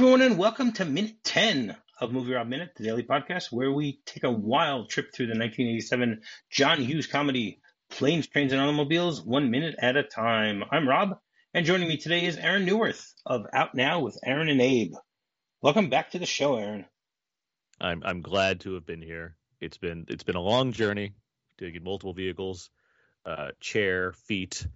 [0.00, 4.00] everyone, and welcome to Minute 10 of Movie Rob Minute, the daily podcast where we
[4.06, 7.60] take a wild trip through the 1987 John Hughes comedy
[7.90, 10.64] Planes, Trains, and Automobiles, one minute at a time.
[10.70, 11.18] I'm Rob,
[11.52, 14.94] and joining me today is Aaron Neuwirth of Out Now with Aaron and Abe.
[15.60, 16.86] Welcome back to the show, Aaron.
[17.78, 19.36] I'm I'm glad to have been here.
[19.60, 21.12] It's been it's been a long journey,
[21.58, 22.70] taking multiple vehicles,
[23.26, 24.66] uh, chair, feet,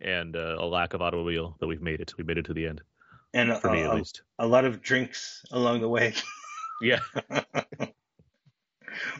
[0.00, 2.14] and uh, a lack of automobile, but we've made it.
[2.16, 2.82] We made it to the end
[3.34, 4.22] and for a, me at a- least.
[4.38, 6.14] a lot of drinks along the way.
[6.82, 6.98] Yeah,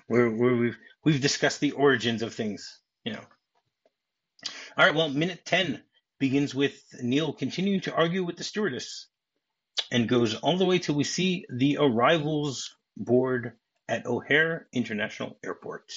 [0.09, 3.21] where, where we've we've discussed the origins of things, you know.
[4.77, 5.83] All right, well, minute ten
[6.19, 9.07] begins with Neal continuing to argue with the stewardess,
[9.93, 13.53] and goes all the way till we see the arrivals board
[13.89, 15.93] at O'Hare International Airport.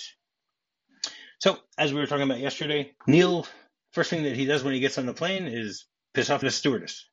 [1.39, 3.47] So, as we were talking about yesterday, Neal
[3.93, 6.51] first thing that he does when he gets on the plane is piss off the
[6.51, 7.09] stewardess.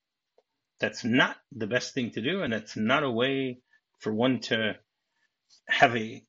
[0.80, 3.60] That's not the best thing to do, and that's not a way
[4.00, 4.76] for one to
[5.68, 6.24] have a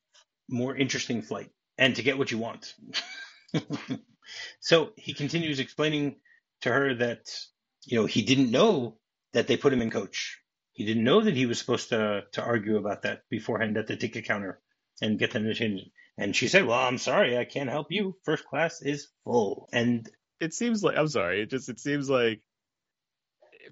[0.48, 2.74] more interesting flight and to get what you want.
[4.60, 6.16] so he continues explaining
[6.62, 7.28] to her that
[7.84, 8.98] you know he didn't know
[9.32, 10.38] that they put him in coach.
[10.72, 13.96] He didn't know that he was supposed to to argue about that beforehand at the
[13.96, 14.60] ticket counter
[15.00, 15.90] and get them to change.
[16.18, 18.16] And she said, "Well, I'm sorry, I can't help you.
[18.24, 20.08] First class is full." And
[20.40, 21.42] it seems like I'm sorry.
[21.42, 22.40] It just it seems like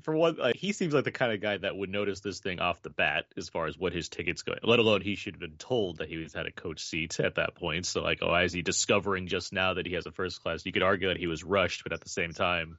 [0.03, 2.61] for one, like he seems like the kind of guy that would notice this thing
[2.61, 4.61] off the bat as far as what his ticket's going.
[4.63, 7.37] Let alone he should have been told that he was had a coach seat at
[7.37, 7.87] that point.
[7.87, 10.67] So like, oh, is he discovering just now that he has a first class?
[10.67, 12.79] You could argue that he was rushed, but at the same time,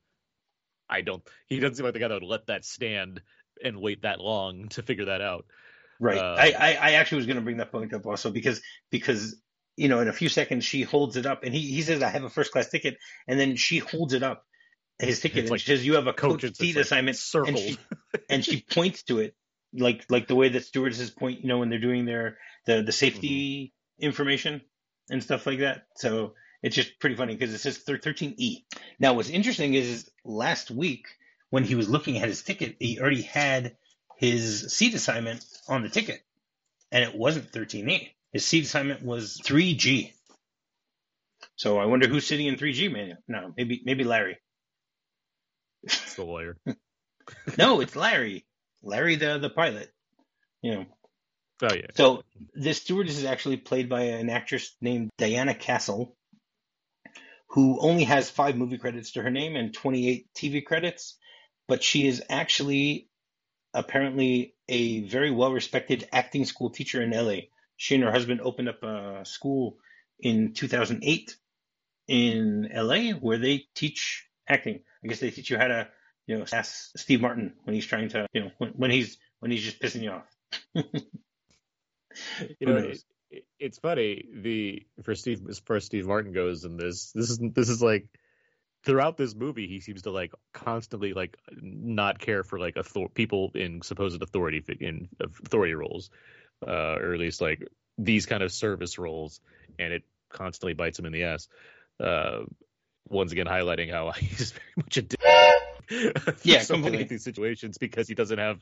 [0.89, 1.23] I don't.
[1.47, 3.21] He doesn't seem like the guy that would let that stand
[3.63, 5.45] and wait that long to figure that out.
[5.99, 6.17] Right.
[6.17, 9.35] Uh, I, I, I actually was going to bring that point up also because because
[9.77, 12.09] you know in a few seconds she holds it up and he, he says I
[12.09, 14.45] have a first class ticket and then she holds it up
[14.99, 17.57] his ticket like she says you have a coach seat like assignment circled.
[17.57, 17.77] and she
[18.29, 19.35] and she points to it
[19.73, 22.91] like like the way that stewardesses point you know when they're doing their the the
[22.91, 24.61] safety information
[25.09, 25.85] and stuff like that.
[25.95, 28.63] So it's just pretty funny because it says 13e
[28.99, 31.05] now what's interesting is, is last week
[31.49, 33.75] when he was looking at his ticket he already had
[34.17, 36.21] his seat assignment on the ticket
[36.91, 40.11] and it wasn't 13e his seat assignment was 3g
[41.55, 43.17] so i wonder who's sitting in 3g man?
[43.27, 44.37] No maybe maybe larry
[45.85, 46.57] It's the lawyer.
[47.57, 48.45] no it's larry
[48.83, 49.91] larry the the pilot
[50.61, 50.85] you know
[51.61, 51.87] Oh yeah.
[51.95, 52.23] So
[52.53, 56.15] this stewardess is actually played by an actress named Diana Castle,
[57.49, 61.17] who only has five movie credits to her name and 28 TV credits,
[61.67, 63.07] but she is actually
[63.73, 67.47] apparently a very well respected acting school teacher in LA.
[67.77, 69.77] She and her husband opened up a school
[70.19, 71.37] in 2008
[72.07, 74.81] in LA where they teach acting.
[75.05, 75.87] I guess they teach you how to,
[76.27, 79.51] you know, ask Steve Martin when he's trying to, you know, when, when he's when
[79.51, 80.25] he's just pissing you off.
[82.59, 84.25] you know, it, it- it's funny.
[84.33, 87.81] The for Steve as far as Steve Martin goes in this, this is this is
[87.81, 88.07] like
[88.83, 93.51] throughout this movie, he seems to like constantly like not care for like author- people
[93.55, 96.09] in supposed authority in authority roles,
[96.65, 97.67] uh, or at least like
[97.97, 99.41] these kind of service roles,
[99.79, 101.47] and it constantly bites him in the ass.
[101.99, 102.43] Uh,
[103.07, 105.19] once again, highlighting how he's very much a dick.
[106.41, 108.59] Yeah, so many of these situations because he doesn't have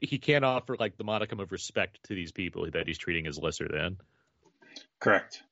[0.00, 3.36] he can't offer like the modicum of respect to these people that he's treating as
[3.36, 3.96] lesser than
[5.00, 5.42] Correct.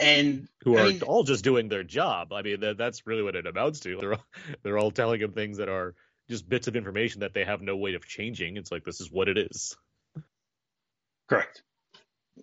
[0.00, 2.32] And who I are mean- all just doing their job.
[2.32, 3.96] I mean, that, that's really what it amounts to.
[3.98, 4.24] They're all,
[4.64, 5.94] they're all telling him things that are
[6.28, 8.56] just bits of information that they have no way of changing.
[8.56, 9.76] It's like this is what it is.
[11.28, 11.62] correct.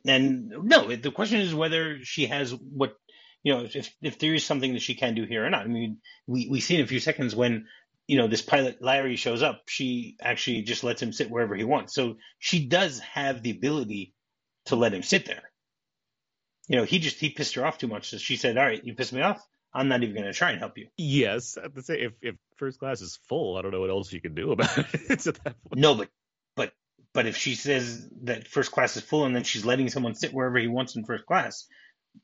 [0.06, 2.96] And no, the question is whether she has what
[3.44, 5.66] you know, if if there is something that she can do here or not.
[5.66, 7.68] I mean, we we see in a few seconds when
[8.08, 11.66] you know this pilot Larry shows up, she actually just lets him sit wherever he
[11.66, 11.94] wants.
[11.94, 14.14] So she does have the ability
[14.66, 15.52] to let him sit there.
[16.70, 18.84] You know, he just he pissed her off too much, so she said, "All right,
[18.84, 19.46] you pissed me off.
[19.74, 22.36] I'm not even going to try and help you." Yes, at the same if if
[22.56, 25.28] first class is full, I don't know what else you can do about it.
[25.28, 25.76] at that point.
[25.76, 26.10] No, but
[26.56, 26.72] but
[27.14, 30.34] but if she says that first class is full and then she's letting someone sit
[30.34, 31.68] wherever he wants in first class,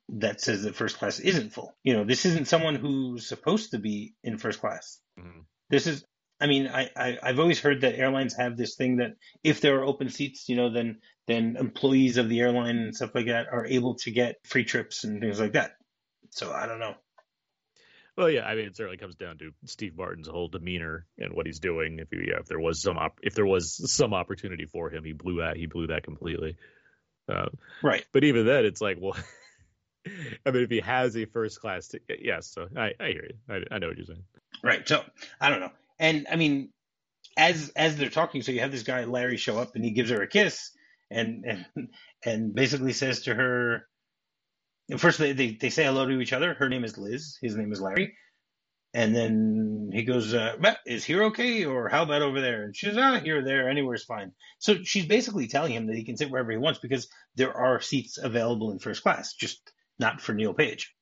[0.09, 1.75] that says that first class isn't full.
[1.83, 5.00] You know, this isn't someone who's supposed to be in first class.
[5.19, 5.45] Mhm.
[5.69, 6.03] This is,
[6.39, 9.12] I mean, I, I I've always heard that airlines have this thing that
[9.44, 13.13] if there are open seats, you know, then then employees of the airline and stuff
[13.13, 15.74] like that are able to get free trips and things like that.
[16.31, 16.95] So I don't know.
[18.18, 21.45] Well, yeah, I mean, it certainly comes down to Steve Martin's whole demeanor and what
[21.45, 22.00] he's doing.
[22.00, 25.03] If he, yeah, if there was some op- if there was some opportunity for him,
[25.06, 26.57] he blew that he blew that completely.
[27.31, 27.50] Uh,
[27.83, 28.03] Right.
[28.12, 29.15] but even then, it's like, well,
[30.46, 32.48] I mean, if he has a first class ticket, yes.
[32.48, 33.36] So I, I hear you.
[33.50, 34.24] I, I know what you're saying.
[34.64, 34.88] Right.
[34.88, 35.04] So
[35.40, 35.72] I don't know.
[36.00, 36.70] And I mean,
[37.38, 40.10] as as they're talking, so you have this guy Larry show up and he gives
[40.10, 40.72] her a kiss
[41.12, 41.90] and and
[42.26, 43.86] and basically says to her.
[44.98, 46.56] First, they, they, they say hello to each other.
[46.56, 47.38] Her name is Liz.
[47.44, 48.16] His name is Larry.
[48.92, 52.98] And then he goes, uh, "Is here okay, or how about over there?" And she's,
[52.98, 56.52] "Ah, here, there, anywhere's fine." So she's basically telling him that he can sit wherever
[56.52, 59.62] he wants because there are seats available in first class, just
[60.00, 60.96] not for Neal Page.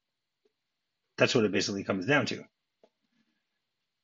[1.18, 2.44] That's what it basically comes down to.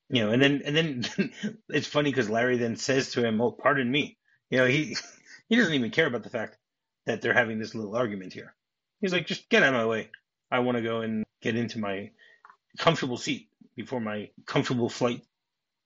[0.10, 1.32] You know, and then and then
[1.70, 4.18] it's funny because Larry then says to him, "Oh, pardon me."
[4.50, 4.96] You know, he
[5.50, 6.58] he doesn't even care about the fact
[7.06, 8.54] that they're having this little argument here.
[9.02, 10.10] He's like, "Just get out of my way.
[10.52, 12.12] I want to go and get into my
[12.78, 15.22] comfortable seat." before my comfortable flight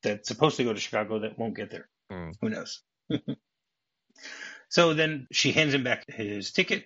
[0.04, 1.88] that's supposed to go to Chicago that won't get there.
[2.12, 2.36] Mm.
[2.42, 2.82] Who knows?
[4.70, 6.86] so then she hands him back his ticket.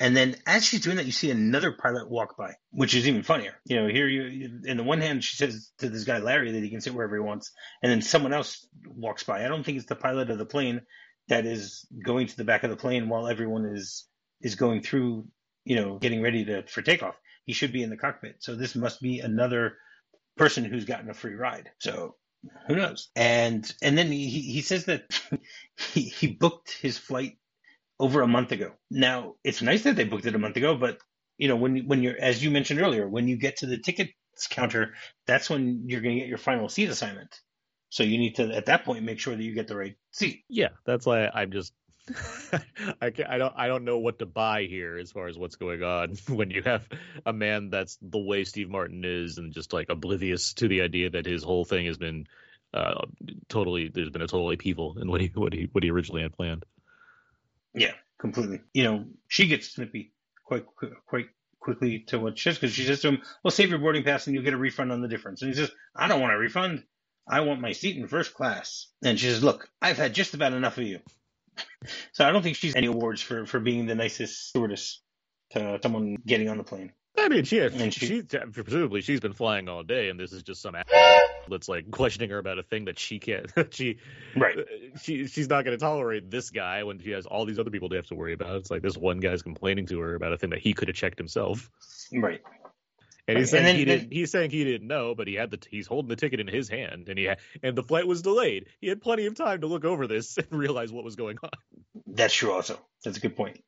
[0.00, 3.22] And then as she's doing that, you see another pilot walk by, which is even
[3.22, 3.54] funnier.
[3.64, 6.62] You know, here you, in the one hand, she says to this guy, Larry, that
[6.62, 7.52] he can sit wherever he wants.
[7.82, 9.44] And then someone else walks by.
[9.44, 10.82] I don't think it's the pilot of the plane
[11.28, 14.06] that is going to the back of the plane while everyone is,
[14.40, 15.26] is going through,
[15.64, 17.16] you know, getting ready to, for takeoff.
[17.44, 18.36] He should be in the cockpit.
[18.40, 19.76] So this must be another
[20.36, 21.70] person who's gotten a free ride.
[21.78, 22.16] So
[22.66, 23.08] who knows?
[23.14, 25.04] And and then he he says that
[25.92, 27.38] he he booked his flight
[27.98, 28.72] over a month ago.
[28.90, 30.98] Now it's nice that they booked it a month ago, but
[31.38, 34.12] you know when when you're as you mentioned earlier, when you get to the tickets
[34.50, 34.94] counter,
[35.26, 37.34] that's when you're going to get your final seat assignment.
[37.90, 40.44] So you need to at that point make sure that you get the right seat.
[40.48, 41.72] Yeah, that's why I'm just
[43.00, 45.56] I can, I don't I don't know what to buy here as far as what's
[45.56, 46.88] going on when you have
[47.24, 51.10] a man that's the way Steve Martin is and just like oblivious to the idea
[51.10, 52.26] that his whole thing has been
[52.74, 53.02] uh,
[53.48, 56.32] totally there's been a total upheaval in what he what he what he originally had
[56.32, 56.64] planned.
[57.74, 58.60] Yeah, completely.
[58.72, 60.12] You know, she gets snippy
[60.44, 60.64] quite
[61.06, 61.26] quite
[61.60, 64.26] quickly to what she says because she says to him, "Well, save your boarding pass
[64.26, 66.38] and you'll get a refund on the difference." And he says, "I don't want a
[66.38, 66.84] refund.
[67.28, 70.52] I want my seat in first class." And she says, "Look, I've had just about
[70.52, 71.00] enough of you."
[72.12, 75.02] so I don't think she's any awards for for being the nicest stewardess
[75.52, 76.92] to someone getting on the plane.
[77.18, 80.32] I mean, she, had, And she, she- presumably she's been flying all day, and this
[80.32, 80.74] is just some
[81.48, 83.50] that's like questioning her about a thing that she can't.
[83.70, 83.98] she
[84.36, 84.58] Right.
[84.58, 84.62] Uh,
[85.02, 87.90] she she's not going to tolerate this guy when she has all these other people
[87.90, 88.56] to have to worry about.
[88.56, 90.96] It's like this one guy's complaining to her about a thing that he could have
[90.96, 91.70] checked himself,
[92.12, 92.40] Right.
[93.28, 94.12] and he's saying and then- he didn't.
[94.12, 96.68] He's saying he didn't know, but he had the he's holding the ticket in his
[96.68, 98.66] hand, and he had, and the flight was delayed.
[98.80, 101.50] He had plenty of time to look over this and realize what was going on.
[102.06, 102.52] That's true.
[102.52, 103.62] Also, that's a good point.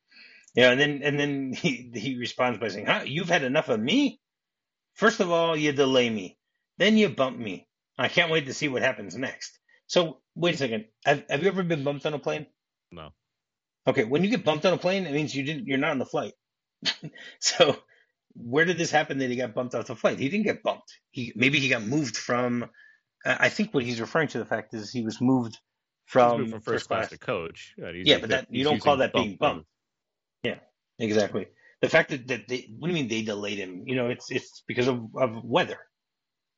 [0.55, 3.03] Yeah, and then and then he he responds by saying, "Huh?
[3.05, 4.21] You've had enough of me.
[4.93, 6.37] First of all, you delay me,
[6.77, 7.67] then you bump me.
[7.97, 10.85] I can't wait to see what happens next." So wait a second.
[11.05, 12.47] Have Have you ever been bumped on a plane?
[12.91, 13.09] No.
[13.87, 15.67] Okay, when you get bumped on a plane, it means you didn't.
[15.67, 16.33] You're not on the flight.
[17.39, 17.77] so
[18.33, 20.19] where did this happen that he got bumped off the flight?
[20.19, 20.99] He didn't get bumped.
[21.11, 22.63] He maybe he got moved from.
[23.25, 25.59] uh, I think what he's referring to the fact is he was moved
[26.05, 27.73] from, moved from first class to coach.
[28.07, 29.67] Yeah, but that- you don't call that being bump
[30.51, 30.63] bumped.
[30.99, 31.47] Exactly.
[31.81, 33.83] The fact that, that they, what do you mean they delayed him?
[33.85, 35.79] You know, it's it's because of, of weather.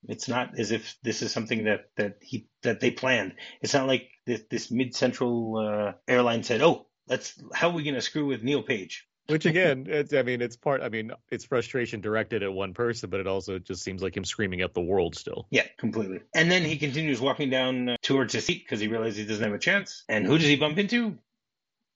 [0.07, 3.33] It's not as if this is something that, that he that they planned.
[3.61, 7.83] It's not like this, this mid central uh, airline said, "Oh, let's how are we
[7.83, 10.81] going to screw with Neal Page?" Which again, it's, I mean, it's part.
[10.81, 14.23] I mean, it's frustration directed at one person, but it also just seems like him
[14.23, 15.47] screaming at the world still.
[15.49, 16.19] Yeah, completely.
[16.33, 19.43] And then he continues walking down uh, towards his seat because he realizes he doesn't
[19.43, 20.03] have a chance.
[20.07, 21.17] And who does he bump into?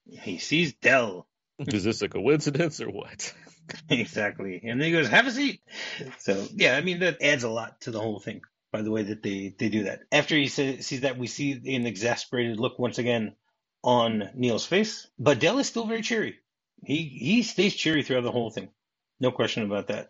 [0.05, 1.27] He sees Del.
[1.67, 3.33] Is this a coincidence or what?
[3.89, 4.61] exactly.
[4.63, 5.61] And then he goes, "Have a seat."
[6.19, 8.41] So yeah, I mean that adds a lot to the whole thing.
[8.71, 10.01] By the way that they they do that.
[10.11, 13.35] After he says, sees that, we see an exasperated look once again
[13.83, 16.35] on Neal's face, but Del is still very cheery.
[16.83, 18.69] He he stays cheery throughout the whole thing,
[19.19, 20.09] no question about that.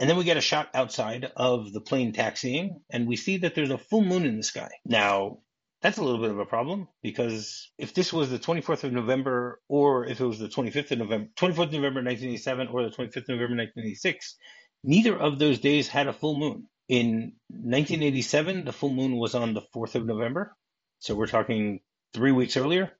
[0.00, 3.54] And then we get a shot outside of the plane taxiing, and we see that
[3.54, 4.70] there's a full moon in the sky.
[4.86, 5.40] Now,
[5.82, 9.60] that's a little bit of a problem because if this was the 24th of November
[9.68, 13.16] or if it was the 25th of November, 24th of November 1987 or the 25th
[13.16, 14.36] of November 1986,
[14.84, 16.68] neither of those days had a full moon.
[16.88, 20.54] In 1987, the full moon was on the 4th of November.
[20.98, 21.80] So we're talking
[22.12, 22.92] three weeks earlier.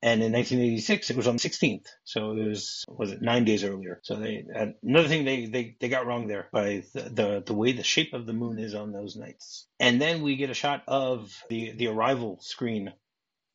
[0.00, 1.86] And in 1986, it was on the 16th.
[2.04, 4.00] So it was, was it nine days earlier?
[4.04, 4.44] So they,
[4.82, 8.12] another thing they, they, they got wrong there by the, the, the way the shape
[8.12, 9.66] of the moon is on those nights.
[9.80, 12.92] And then we get a shot of the, the arrival screen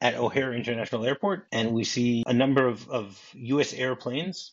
[0.01, 3.71] at O'Hare International Airport, and we see a number of, of U.S.
[3.71, 4.51] airplanes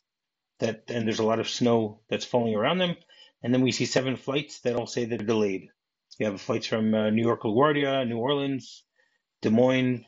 [0.60, 2.94] that, and there's a lot of snow that's falling around them.
[3.42, 5.66] And then we see seven flights that all say they're delayed.
[6.20, 8.84] You have flights from uh, New York LaGuardia, New Orleans,
[9.42, 10.04] Des Moines,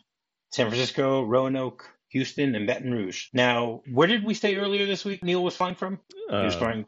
[0.53, 3.29] San Francisco, Roanoke, Houston, and Baton Rouge.
[3.33, 5.23] Now, where did we stay earlier this week?
[5.25, 5.99] Neal was flying from.
[6.29, 6.87] he was Uh, flying.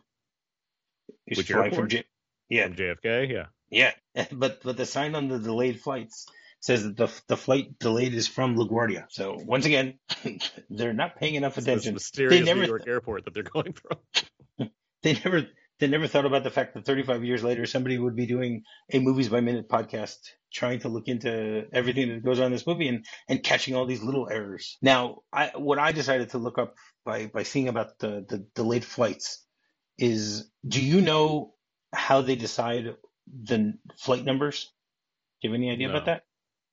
[1.26, 1.88] He was flying from?
[1.88, 2.04] J-
[2.50, 3.46] yeah, from JFK, yeah.
[3.70, 6.26] yeah, but but the sign on the delayed flights
[6.60, 9.06] says that the the flight delayed is from LaGuardia.
[9.10, 9.98] So once again,
[10.70, 11.94] they're not paying enough It's attention.
[11.94, 14.68] this mysterious never New York airport that they're going from.
[15.02, 15.46] They never
[15.80, 18.62] they never thought about the fact that 35 years later somebody would be doing
[18.92, 20.16] a movies by minute podcast
[20.52, 23.86] trying to look into everything that goes on in this movie and and catching all
[23.86, 24.78] these little errors.
[24.80, 28.84] Now, I what I decided to look up by by seeing about the the delayed
[28.84, 29.44] flights
[29.98, 31.54] is do you know
[31.92, 32.94] how they decide
[33.26, 34.72] the flight numbers?
[35.40, 36.22] Do you have any idea about that?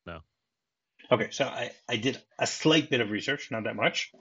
[0.06, 0.20] No.
[1.12, 4.12] Okay, so I, I did a slight bit of research, not that much,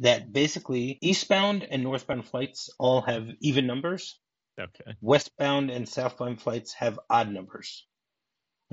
[0.00, 4.18] that basically eastbound and northbound flights all have even numbers.
[4.60, 4.96] Okay.
[5.00, 7.86] Westbound and southbound flights have odd numbers.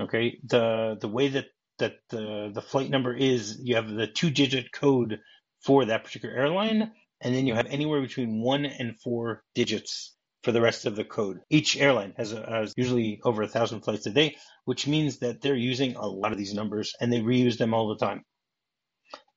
[0.00, 1.46] Okay, the the way that
[1.78, 5.20] that the the flight number is, you have the two digit code
[5.60, 10.52] for that particular airline, and then you have anywhere between one and four digits for
[10.52, 11.40] the rest of the code.
[11.50, 15.40] Each airline has, a, has usually over a thousand flights a day, which means that
[15.40, 18.24] they're using a lot of these numbers and they reuse them all the time.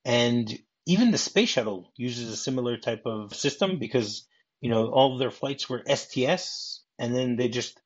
[0.05, 0.51] And
[0.85, 4.27] even the space shuttle uses a similar type of system because
[4.61, 7.79] you know all of their flights were STS, and then they just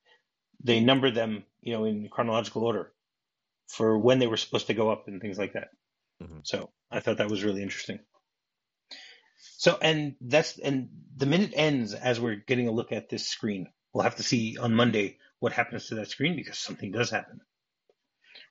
[0.63, 2.93] they number them you know in chronological order
[3.67, 5.69] for when they were supposed to go up and things like that.
[6.21, 6.45] Mhm.
[6.45, 7.99] So I thought that was really interesting.
[9.57, 13.67] So and that's and the minute ends as we're getting a look at this screen.
[13.93, 17.41] We'll have to see on Monday what happens to that screen because something does happen.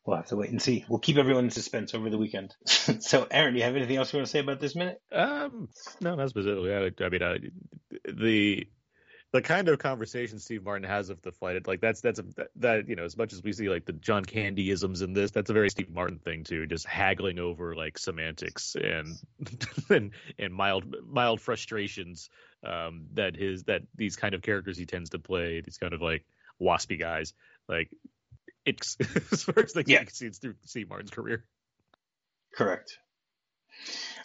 [0.07, 0.85] We'll have to wait and see.
[0.89, 2.55] We'll keep everyone in suspense over the weekend.
[2.67, 5.01] so, Aaron, do you have anything else you want to say about this minute?
[5.11, 5.69] Um,
[6.01, 6.75] no, not specifically.
[6.75, 7.39] I, I mean, I,
[8.13, 8.67] the
[9.35, 12.25] the kind of conversation Steve Martin has of the flight, like that's that's a,
[12.57, 15.33] that you know, as much as we see like the John Candy isms in this,
[15.33, 19.17] that's a very Steve Martin thing too, just haggling over like semantics and
[19.91, 22.31] and and mild mild frustrations
[22.65, 26.01] um, that his that these kind of characters he tends to play, these kind of
[26.01, 26.25] like
[26.63, 27.33] waspy guys,
[27.69, 27.91] like
[28.67, 28.97] it's
[29.33, 30.05] as far as things Yeah.
[30.05, 31.45] can see it's through Steve Martin's career.
[32.55, 32.99] Correct.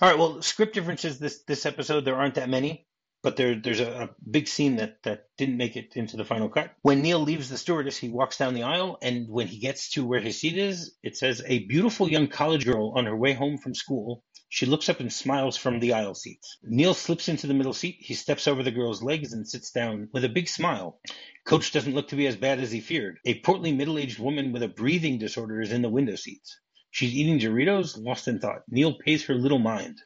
[0.02, 0.18] All right.
[0.18, 2.86] Well, script differences this this episode there aren't that many,
[3.22, 6.50] but there there's a, a big scene that that didn't make it into the final
[6.50, 6.72] cut.
[6.82, 10.06] When Neal leaves the stewardess, he walks down the aisle, and when he gets to
[10.06, 13.58] where his seat is, it says a beautiful young college girl on her way home
[13.58, 14.24] from school.
[14.52, 16.40] She looks up and smiles from the aisle seat.
[16.64, 17.98] Neal slips into the middle seat.
[18.00, 21.00] He steps over the girl's legs and sits down with a big smile.
[21.46, 23.20] Coach doesn't look to be as bad as he feared.
[23.26, 26.60] A portly middle-aged woman with a breathing disorder is in the window seats.
[26.90, 28.64] She's eating Doritos, lost in thought.
[28.68, 30.00] Neal pays her little mind.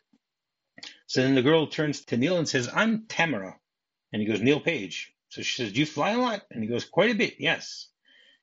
[1.13, 3.59] So then the girl turns to Neal and says, I'm Tamara.
[4.11, 5.13] And he goes, Neal Page.
[5.29, 6.41] So she says, Do you fly a lot?
[6.49, 7.89] And he goes, Quite a bit, yes.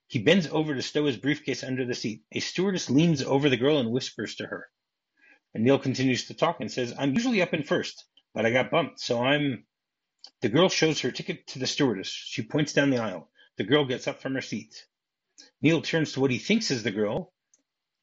[0.06, 2.22] He bends over to stow his briefcase under the seat.
[2.30, 4.68] A stewardess leans over the girl and whispers to her.
[5.52, 8.70] And Neal continues to talk and says, I'm usually up in first, but I got
[8.70, 9.64] bumped, so I'm.
[10.40, 12.06] The girl shows her ticket to the stewardess.
[12.06, 13.32] She points down the aisle.
[13.56, 14.86] The girl gets up from her seat.
[15.60, 17.32] Neal turns to what he thinks is the girl.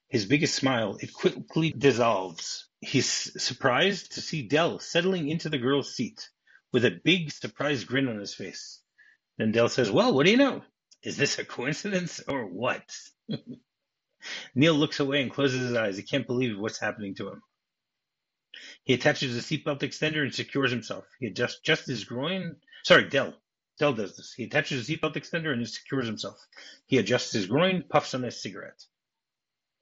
[0.10, 2.68] His biggest smile, it quickly dissolves.
[2.80, 3.08] He's
[3.44, 6.30] surprised to see Del settling into the girl's seat
[6.72, 8.82] with a big surprised grin on his face.
[9.38, 10.64] Then Del says, Well, what do you know?
[11.04, 12.90] Is this a coincidence or what?
[14.56, 15.98] Neal looks away and closes his eyes.
[15.98, 17.42] He can't believe what's happening to him.
[18.84, 21.06] He attaches a seatbelt extender and secures himself.
[21.20, 22.56] He adjusts just his groin.
[22.84, 23.36] Sorry, Del.
[23.78, 24.34] Del does this.
[24.34, 26.40] He attaches a seatbelt extender and secures himself.
[26.86, 28.84] He adjusts his groin, puffs on his cigarette.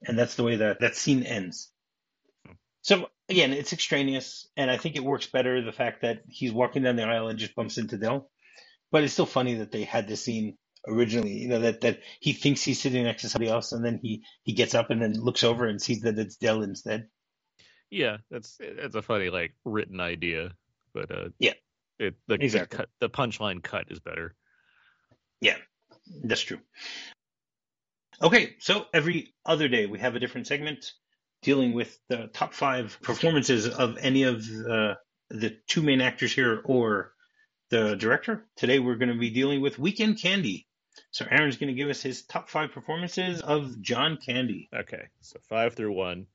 [0.02, 1.70] And that's the way that that scene ends.
[2.82, 6.82] So again, it's extraneous, and I think it works better the fact that he's walking
[6.82, 8.30] down the aisle and just bumps into Del.
[8.92, 11.32] But it's still funny that they had this scene originally.
[11.32, 14.22] You know that that he thinks he's sitting next to somebody else, and then he
[14.44, 17.08] he gets up and then looks over and sees that it's Del instead.
[17.90, 20.52] Yeah, that's that's a funny like written idea,
[20.94, 21.54] but uh, Yeah.
[21.98, 22.76] it the Exactly.
[22.76, 24.34] the, cut, the punchline cut is better.
[25.40, 25.56] Yeah,
[26.22, 26.60] that's true.
[28.22, 30.92] Okay, so every other day we have a different segment
[31.42, 34.94] dealing with the top five performances of any of uh,
[35.28, 37.12] the two main actors here or
[37.68, 38.46] the director.
[38.56, 40.66] Today we're going to be dealing with Weekend Candy.
[41.10, 44.70] So Aaron's going to give us his top five performances of John Candy.
[44.74, 46.26] Okay, so five through one.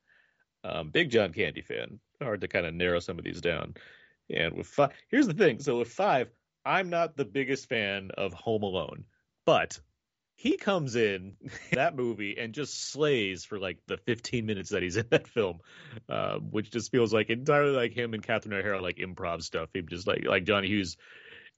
[0.64, 2.00] Um, big John Candy fan.
[2.22, 3.74] Hard to kind of narrow some of these down.
[4.30, 5.60] And with five, here's the thing.
[5.60, 6.30] So with five,
[6.64, 9.06] I'm not the biggest fan of Home Alone,
[9.48, 9.80] but
[10.42, 11.36] he comes in
[11.72, 15.60] that movie and just slays for like the 15 minutes that he's in that film,
[16.10, 19.70] uh, which just feels like entirely like him and Catherine O'Hara like improv stuff.
[19.72, 20.98] He just like like Johnny Hughes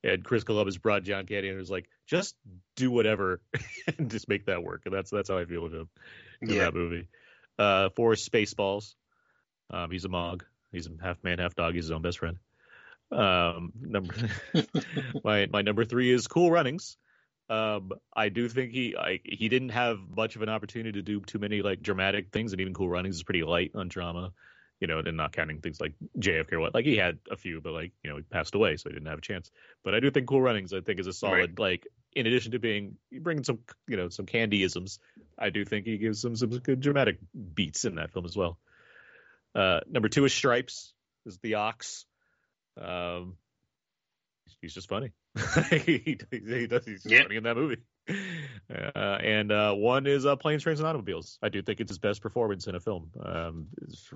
[0.04, 2.36] and Chris Columbus brought John Candy and was like, just
[2.76, 3.40] do whatever
[3.98, 4.82] and just make that work.
[4.84, 5.90] And that's that's how I feel with him
[6.42, 7.08] in that movie.
[7.58, 8.96] Uh, for Spaceballs,
[9.70, 10.44] um, he's a Mog.
[10.74, 11.74] He's a half man, half dog.
[11.74, 12.38] He's his own best friend.
[13.14, 14.14] Um, number
[15.24, 16.98] my my number three is Cool Runnings.
[17.50, 21.20] Um, I do think he I, he didn't have much of an opportunity to do
[21.20, 24.32] too many like dramatic things, and even Cool Runnings is pretty light on drama.
[24.80, 26.74] You know, and not counting things like JFK what.
[26.74, 29.08] Like he had a few, but like you know, he passed away, so he didn't
[29.08, 29.50] have a chance.
[29.82, 31.60] But I do think Cool Runnings, I think, is a solid right.
[31.60, 31.88] like.
[32.16, 35.00] In addition to being bringing some you know some candyisms,
[35.38, 37.18] I do think he gives some some good dramatic
[37.56, 38.60] beats in that film as well.
[39.56, 40.94] Uh, number two is Stripes,
[41.26, 42.06] is the Ox.
[42.80, 43.38] Um,
[44.62, 45.12] he's just funny.
[45.72, 46.86] he, he, does.
[46.86, 47.82] He's funny in that movie.
[48.08, 51.40] Uh, and uh, one is uh, Planes, Trains, and Automobiles.
[51.42, 53.10] I do think it's his best performance in a film.
[53.24, 53.68] Um,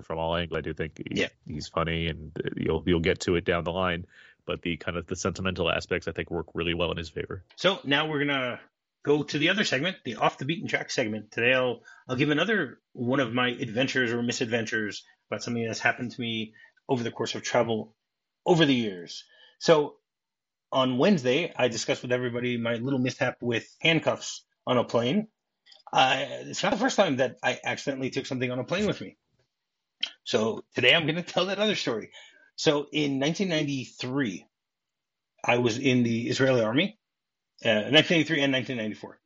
[0.02, 1.28] from all angles, I do think he, yeah.
[1.46, 4.06] he's funny, and you'll you'll get to it down the line.
[4.46, 7.44] But the kind of the sentimental aspects, I think, work really well in his favor.
[7.56, 8.60] So now we're gonna
[9.04, 11.32] go to the other segment, the off the beaten track segment.
[11.32, 16.12] Today, I'll I'll give another one of my adventures or misadventures about something that's happened
[16.12, 16.54] to me
[16.88, 17.94] over the course of travel
[18.46, 19.24] over the years.
[19.58, 19.96] So
[20.72, 25.28] on Wednesday, I discussed with everybody my little mishap with handcuffs on a plane.
[25.92, 29.00] Uh, it's not the first time that I accidentally took something on a plane with
[29.00, 29.16] me.
[30.24, 32.10] So today I'm going to tell that other story.
[32.56, 34.46] So in 1993,
[35.44, 36.98] I was in the Israeli army,
[37.64, 39.20] uh, 1993 and 1994.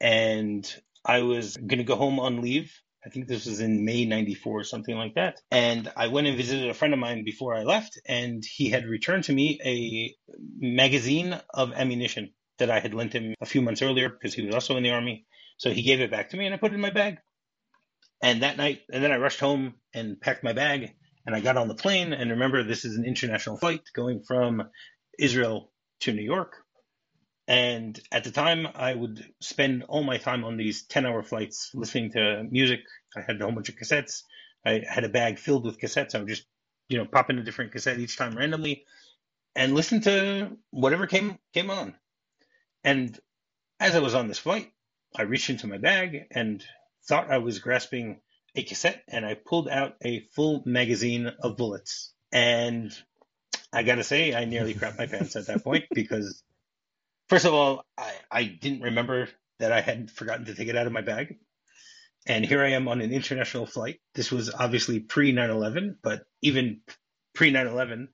[0.00, 2.72] And I was going to go home on leave
[3.06, 5.40] I think this was in May 94 or something like that.
[5.52, 8.84] And I went and visited a friend of mine before I left, and he had
[8.84, 10.16] returned to me a
[10.58, 14.54] magazine of ammunition that I had lent him a few months earlier because he was
[14.54, 15.26] also in the army.
[15.58, 17.18] So he gave it back to me and I put it in my bag.
[18.22, 20.94] And that night, and then I rushed home and packed my bag
[21.26, 22.12] and I got on the plane.
[22.12, 24.62] And remember, this is an international flight going from
[25.18, 25.70] Israel
[26.00, 26.54] to New York.
[27.48, 31.70] And at the time, I would spend all my time on these 10 hour flights
[31.74, 32.80] listening to music.
[33.16, 34.22] I had a whole bunch of cassettes.
[34.64, 36.14] I had a bag filled with cassettes.
[36.14, 36.44] I would just,
[36.88, 38.84] you know, pop in a different cassette each time randomly
[39.54, 41.94] and listen to whatever came, came on.
[42.84, 43.18] And
[43.78, 44.72] as I was on this flight,
[45.14, 46.64] I reached into my bag and
[47.08, 48.20] thought I was grasping
[48.54, 52.12] a cassette and I pulled out a full magazine of bullets.
[52.32, 52.92] And
[53.72, 56.42] I gotta say, I nearly crapped my pants at that point because
[57.28, 60.86] First of all, I, I didn't remember that I had forgotten to take it out
[60.86, 61.36] of my bag.
[62.26, 64.00] And here I am on an international flight.
[64.14, 66.80] This was obviously pre 9 11, but even
[67.34, 68.08] pre 9 11,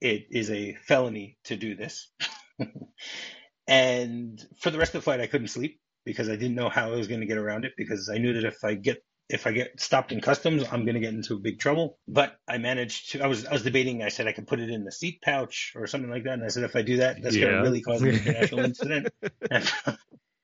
[0.00, 2.10] it is a felony to do this.
[3.66, 6.92] and for the rest of the flight, I couldn't sleep because I didn't know how
[6.92, 9.46] I was going to get around it because I knew that if I get if
[9.46, 11.98] I get stopped in customs, I'm going to get into big trouble.
[12.08, 13.22] But I managed to.
[13.22, 14.02] I was I was debating.
[14.02, 16.34] I said I could put it in the seat pouch or something like that.
[16.34, 17.44] And I said if I do that, that's yeah.
[17.44, 19.08] going to really cause an international incident.
[19.50, 19.72] And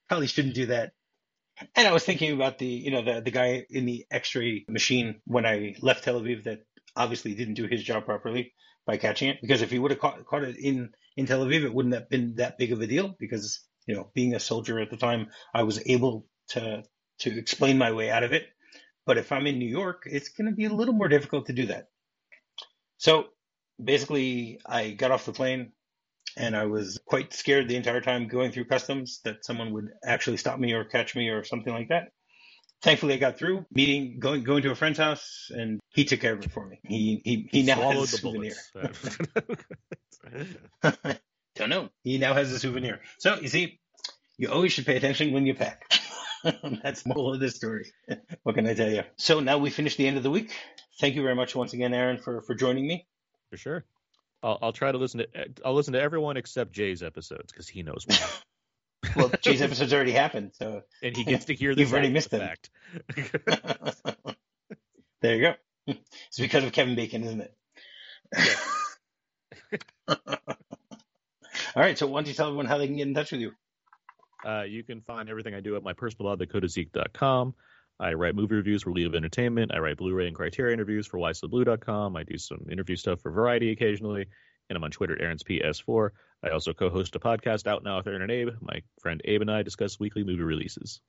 [0.08, 0.92] probably shouldn't do that.
[1.74, 5.20] And I was thinking about the you know the the guy in the X-ray machine
[5.24, 6.60] when I left Tel Aviv that
[6.96, 8.52] obviously didn't do his job properly
[8.86, 11.64] by catching it because if he would have caught, caught it in in Tel Aviv,
[11.64, 14.80] it wouldn't have been that big of a deal because you know being a soldier
[14.80, 16.82] at the time, I was able to
[17.20, 18.46] to explain my way out of it
[19.06, 21.52] but if I'm in New York, it's going to be a little more difficult to
[21.52, 21.88] do that.
[22.98, 23.26] So
[23.82, 25.72] basically, I got off the plane
[26.36, 30.38] and I was quite scared the entire time going through customs that someone would actually
[30.38, 32.12] stop me or catch me or something like that.
[32.82, 36.34] Thankfully, I got through meeting, going, going to a friend's house, and he took care
[36.34, 36.80] of it for me.
[36.84, 38.52] He he, he now has a souvenir.
[41.56, 41.88] Don't know.
[42.02, 43.00] He now has a souvenir.
[43.18, 43.80] So you see,
[44.36, 45.86] you always should pay attention when you pack.
[46.82, 47.92] That's more of the story.
[48.42, 49.02] what can I tell you?
[49.16, 50.54] So now we finish the end of the week.
[51.00, 53.06] Thank you very much once again, Aaron, for for joining me.
[53.50, 53.84] For sure.
[54.42, 55.26] I'll, I'll try to listen to
[55.64, 58.18] I'll listen to everyone except Jay's episodes because he knows more.
[59.16, 61.74] well, Jay's episodes already happened, so and he gets to hear.
[61.74, 62.56] The You've already missed the them.
[65.22, 65.54] there you go.
[65.86, 67.54] It's because of Kevin Bacon, isn't it?
[71.76, 71.98] All right.
[71.98, 73.52] So why don't you tell everyone how they can get in touch with you?
[74.44, 77.54] Uh, you can find everything I do at my personal blog, thecodeiszeek.com.
[78.00, 79.72] I write movie reviews for We Live Entertainment.
[79.72, 82.16] I write Blu-ray and Criterion interviews for WhySoBlu.com.
[82.16, 84.26] I do some interview stuff for Variety occasionally,
[84.68, 86.10] and I'm on Twitter at Aaron's PS4.
[86.42, 88.48] I also co-host a podcast out now with Aaron and Abe.
[88.60, 91.00] My friend Abe and I discuss weekly movie releases.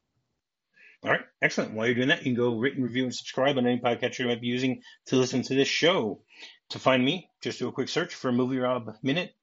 [1.03, 1.73] All right, excellent.
[1.73, 4.17] While you're doing that, you can go rate and review and subscribe on any podcast
[4.19, 6.21] you might be using to listen to this show.
[6.69, 9.35] To find me, just do a quick search for Movie Rob Minute.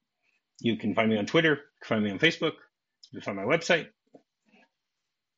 [0.59, 1.51] You can find me on Twitter.
[1.51, 2.53] You can find me on Facebook.
[3.13, 3.87] It's on my website.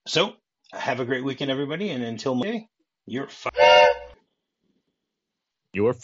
[0.07, 0.33] So,
[0.71, 2.69] have a great weekend, everybody, and until Monday,
[3.05, 3.27] you're.
[5.73, 5.95] You're.